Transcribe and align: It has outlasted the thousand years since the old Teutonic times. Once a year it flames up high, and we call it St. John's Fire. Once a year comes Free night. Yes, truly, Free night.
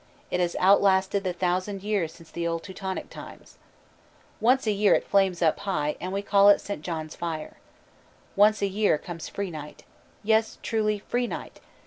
It 0.31 0.39
has 0.39 0.55
outlasted 0.59 1.23
the 1.23 1.31
thousand 1.31 1.83
years 1.83 2.11
since 2.11 2.31
the 2.31 2.47
old 2.47 2.63
Teutonic 2.63 3.07
times. 3.11 3.59
Once 4.39 4.65
a 4.65 4.71
year 4.71 4.95
it 4.95 5.05
flames 5.07 5.43
up 5.43 5.59
high, 5.59 5.95
and 6.01 6.11
we 6.11 6.23
call 6.23 6.49
it 6.49 6.59
St. 6.59 6.81
John's 6.81 7.15
Fire. 7.15 7.57
Once 8.35 8.63
a 8.63 8.67
year 8.67 8.97
comes 8.97 9.29
Free 9.29 9.51
night. 9.51 9.83
Yes, 10.23 10.57
truly, 10.63 10.97
Free 10.97 11.27
night. 11.27 11.59